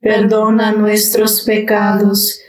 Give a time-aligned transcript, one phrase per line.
[0.00, 2.40] perdona nuestros pecados,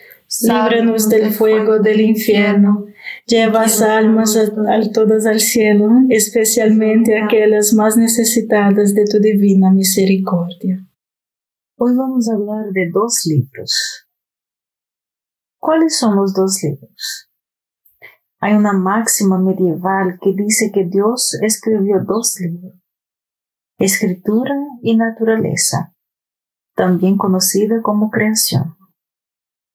[0.41, 2.85] líbranos del fuego del infierno,
[3.25, 10.85] lleva almas a, todas al cielo, especialmente aquellas más necesitadas de tu divina misericordia.
[11.77, 14.07] Hoy vamos a hablar de dos libros.
[15.59, 17.29] ¿Cuáles son los dos libros?
[18.39, 22.75] Hay una máxima medieval que dice que Dios escribió dos libros,
[23.79, 25.96] escritura y naturaleza
[26.77, 28.77] también conocida como creación.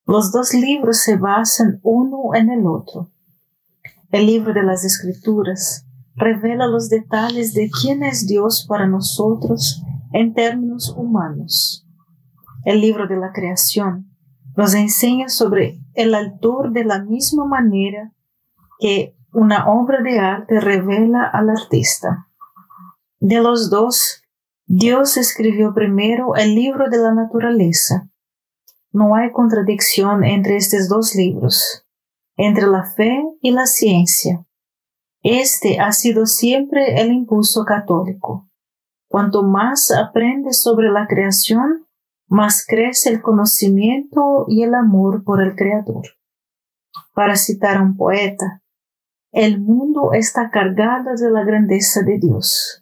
[0.07, 3.11] Los dos libros se basan uno en el otro.
[4.13, 10.33] El libro de las escrituras revela los detalles de quién es Dios para nosotros en
[10.33, 11.85] términos humanos.
[12.65, 14.09] El libro de la creación
[14.57, 18.12] nos enseña sobre el autor de la misma manera
[18.79, 22.29] que una obra de arte revela al artista.
[23.19, 24.22] De los dos,
[24.75, 28.09] Dios escribió primero el libro de la naturaleza.
[28.91, 31.87] No hay contradicción entre estos dos libros,
[32.38, 34.47] entre la fe y la ciencia.
[35.23, 38.49] Este ha sido siempre el impulso católico.
[39.08, 41.87] Cuanto más aprendes sobre la creación,
[42.26, 46.05] más crece el conocimiento y el amor por el Creador.
[47.12, 48.62] Para citar a un poeta,
[49.32, 52.81] el mundo está cargado de la grandeza de Dios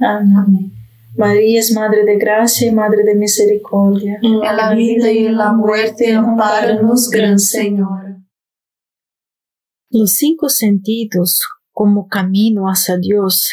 [0.00, 0.72] Amén.
[1.16, 4.18] María es Madre de Gracia y Madre de Misericordia.
[4.22, 8.16] En la vida y en la muerte, amparanos, Gran Señor.
[9.90, 11.42] Los cinco sentidos
[11.72, 13.50] como camino hacia Dios,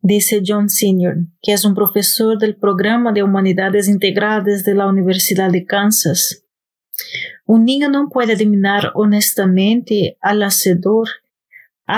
[0.00, 5.50] dice John Senior, que es un profesor del programa de Humanidades Integradas de la Universidad
[5.50, 6.44] de Kansas.
[7.46, 11.08] Un niño no puede adivinar honestamente al hacedor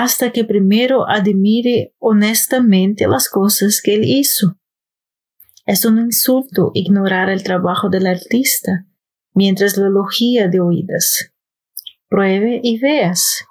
[0.01, 4.57] hasta que primero admire honestamente las cosas que él hizo.
[5.65, 8.85] Es un insulto ignorar el trabajo del artista
[9.33, 11.31] mientras lo elogia de oídas.
[12.09, 13.45] Pruebe y veas.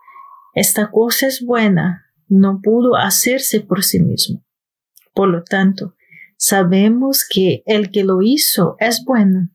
[0.55, 4.45] Esta cosa es buena, no pudo hacerse por sí mismo.
[5.15, 5.95] Por lo tanto,
[6.37, 9.49] sabemos que el que lo hizo es bueno.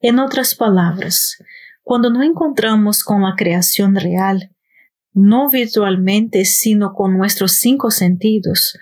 [0.00, 1.36] En otras palabras,
[1.82, 4.54] cuando no encontramos con la creación real,
[5.18, 8.78] no virtualmente, sino con nuestros cinco sentidos,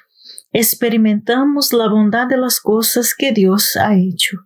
[0.52, 4.38] experimentamos la bondad de las cosas que Dios ha hecho.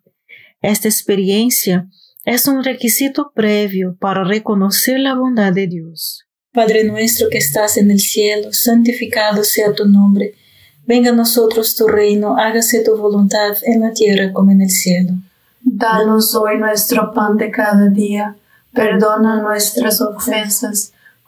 [0.62, 1.88] Esta experiencia
[2.24, 6.26] es un requisito previo para reconocer la bondad de Dios.
[6.52, 10.34] Padre nuestro que estás en el cielo, santificado sea tu nombre.
[10.84, 15.12] Venga a nosotros tu reino, hágase tu voluntad en la tierra como en el cielo.
[15.62, 18.36] Danos hoy nuestro pan de cada día.
[18.72, 20.92] Perdona nuestras ofensas,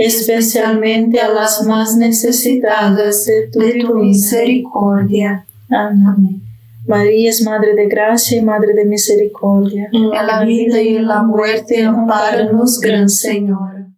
[0.00, 5.46] especialmente a las más necesitadas de tu, misericordia.
[5.68, 6.42] Amén.
[6.86, 9.90] María es Madre de Gracia y Madre de Misericordia.
[9.92, 13.88] En la vida y en la muerte, amparanos, Gran Señor.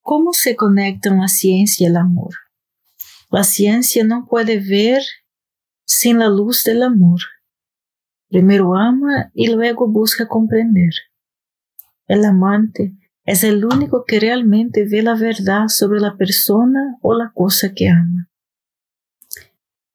[0.00, 2.34] ¿Cómo se conectan la ciencia y el amor?
[3.30, 5.02] La ciencia no puede ver
[5.84, 7.18] sin la luz del amor.
[8.28, 10.92] Primero ama y luego busca comprender.
[12.06, 17.32] El amante es el único que realmente ve la verdad sobre la persona o la
[17.34, 18.28] cosa que ama.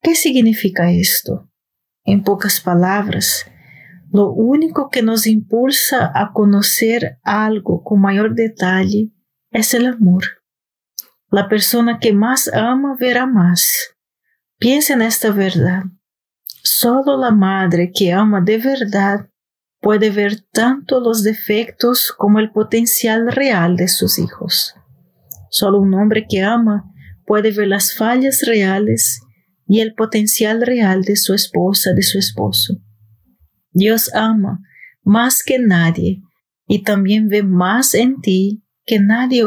[0.02, 1.50] ¿Qué significa esto?
[2.04, 3.46] En pocas palabras,
[4.12, 9.12] lo único que nos impulsa a conocer algo con mayor detalle
[9.52, 10.24] es el amor.
[11.30, 13.96] La persona que más ama verá más.
[14.58, 15.84] Piensa en esta verdad.
[16.64, 19.30] Solo la madre que ama de verdad
[19.82, 24.76] puede ver tanto los defectos como el potencial real de sus hijos.
[25.50, 26.86] Solo un hombre que ama
[27.26, 29.22] puede ver las fallas reales
[29.68, 32.82] y el potencial real de su esposa, de su esposo.
[33.72, 34.60] Dios ama
[35.04, 36.22] más que nadie
[36.68, 39.46] y también ve más en ti que nadie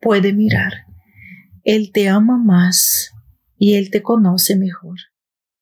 [0.00, 0.72] puede mirar.
[1.64, 3.10] Él te ama más
[3.56, 4.98] y Él te conoce mejor.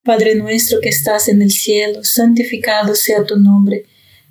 [0.03, 3.85] Padre nuestro que estás en el cielo, santificado sea tu nombre.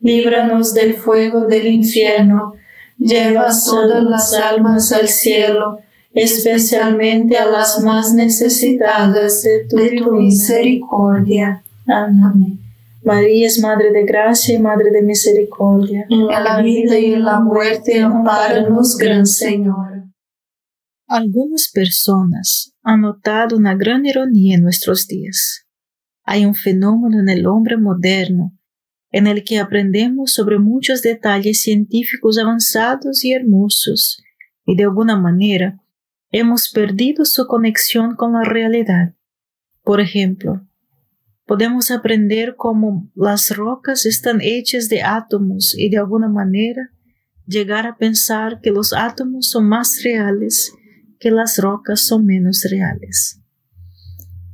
[0.00, 2.54] líbranos del fuego del infierno,
[2.98, 5.78] lleva todas las almas al cielo,
[6.12, 11.62] especialmente a las más necesitadas de tu, misericordia.
[11.86, 12.60] Amén.
[13.04, 16.06] María es Madre de Gracia y Madre de Misericordia.
[16.08, 20.06] En la vida y en la muerte, amparanos, Gran Señor.
[21.06, 25.66] Algunas personas han notado una gran ironía en nuestros días.
[26.24, 28.55] Hay un fenómeno en el hombre moderno
[29.16, 34.22] en el que aprendemos sobre muchos detalles científicos avanzados y hermosos,
[34.66, 35.80] y de alguna manera
[36.32, 39.14] hemos perdido su conexión con la realidad.
[39.82, 40.68] Por ejemplo,
[41.46, 46.90] podemos aprender cómo las rocas están hechas de átomos y de alguna manera
[47.46, 50.74] llegar a pensar que los átomos son más reales
[51.18, 53.40] que las rocas son menos reales.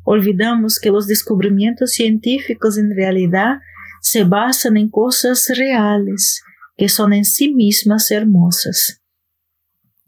[0.04, 3.58] Olvidamos que los descubrimientos científicos en realidad
[4.02, 6.42] se basan en cosas reales
[6.76, 9.00] que son en sí mismas hermosas.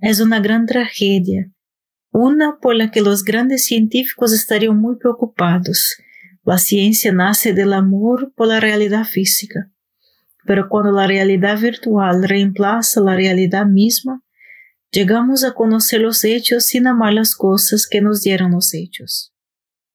[0.00, 1.50] Es una gran tragedia
[2.10, 5.96] Una por la que los grandes científicos estarían muy preocupados.
[6.42, 9.70] La ciencia nace del amor por la realidad física.
[10.44, 14.22] Pero cuando la realidad virtual reemplaza la realidad misma,
[14.90, 19.33] llegamos a conocer los hechos sin amar las cosas que nos dieron los hechos.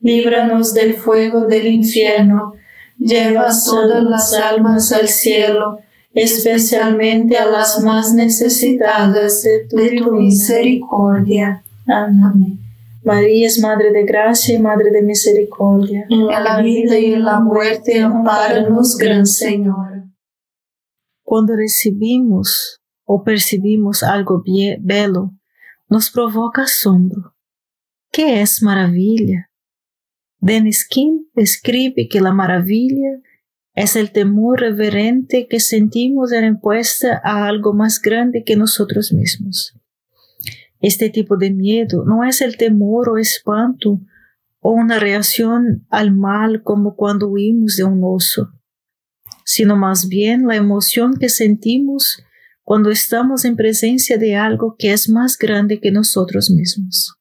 [0.00, 2.54] líbranos del fuego del infierno,
[2.98, 5.78] lleva todas las almas al cielo,
[6.12, 11.62] especialmente a las más necesitadas de tu, misericordia.
[11.86, 12.58] Amén.
[13.02, 16.06] María es Madre de Gracia y Madre de Misericordia.
[16.10, 20.04] En la vida y en la muerte, amparanos, Gran Señor.
[21.22, 24.42] Cuando recibimos o percibimos algo
[24.80, 25.32] belo,
[25.88, 27.34] nos provoca asombro.
[28.12, 29.49] ¿Qué es maravilla?
[30.40, 33.20] Dennis King escribe que la maravilla
[33.74, 39.76] es el temor reverente que sentimos en respuesta a algo más grande que nosotros mismos.
[40.80, 44.00] Este tipo de miedo no es el temor o espanto
[44.60, 48.50] o una reacción al mal como cuando huimos de un oso,
[49.44, 52.22] sino más bien la emoción que sentimos
[52.62, 57.19] cuando estamos en presencia de algo que es más grande que nosotros mismos,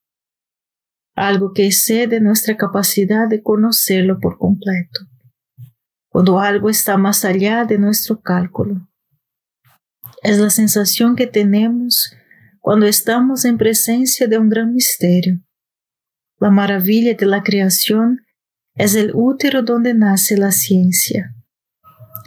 [1.19, 5.01] algo que excede nuestra capacidad de conocerlo por completo,
[6.09, 8.87] cuando algo está más allá de nuestro cálculo.
[10.23, 12.13] Es la sensación que tenemos
[12.59, 15.39] cuando estamos en presencia de un gran misterio.
[16.39, 18.21] La maravilla de la creación
[18.75, 21.35] es el útero donde nace la ciencia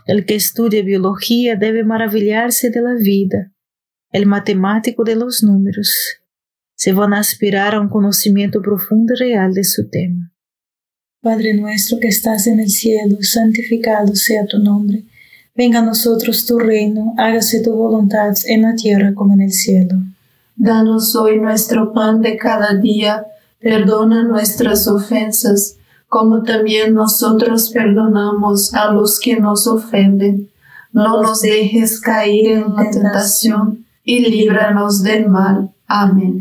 [0.06, 3.52] el que estudia biología debe maravillarse de la vida,
[4.10, 6.21] el matemático de los números.
[6.82, 10.32] Se van a aspirar a un conocimiento profundo y real de su tema.
[11.22, 15.04] Padre nuestro que estás en el cielo, santificado sea tu nombre.
[15.54, 19.94] Venga a nosotros tu reino, hágase tu voluntad en la tierra como en el cielo.
[20.56, 23.26] Danos hoy nuestro pan de cada día,
[23.60, 25.76] perdona nuestras ofensas
[26.08, 30.50] como también nosotros perdonamos a los que nos ofenden.
[30.90, 35.70] No nos dejes caer en la tentación y líbranos del mal.
[35.86, 36.40] Amén.